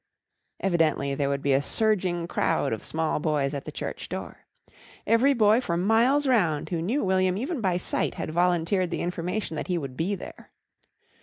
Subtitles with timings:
[0.61, 4.47] Evidently there would be a surging crowd of small boys at the church door.
[5.05, 9.55] Every boy for miles round who knew William even by sight had volunteered the information
[9.57, 10.49] that he would be there.